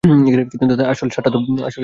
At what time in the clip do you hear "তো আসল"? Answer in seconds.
0.79-1.07